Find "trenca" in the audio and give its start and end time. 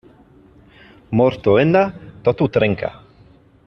2.59-2.95